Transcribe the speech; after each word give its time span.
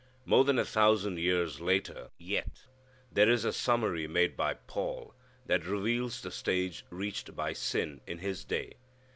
More 0.25 0.43
than 0.43 0.57
a 0.57 0.65
thousand 0.65 1.19
years 1.19 1.61
later 1.61 2.09
yet, 2.17 2.65
there 3.11 3.29
is 3.29 3.45
a 3.45 3.53
summary 3.53 4.07
made 4.07 4.35
by 4.35 4.55
Paul 4.55 5.13
that 5.45 5.63
reveals 5.67 6.21
the 6.21 6.31
stage 6.31 6.83
reached 6.89 7.35
by 7.35 7.53
sin 7.53 8.01
in 8.07 8.17
his 8.17 8.43
day. 8.43 8.77